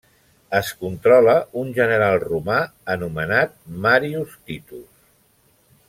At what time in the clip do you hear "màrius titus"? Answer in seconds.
3.85-4.91